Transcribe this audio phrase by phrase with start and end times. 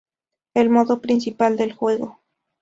[0.55, 2.17] El modo principal del juego.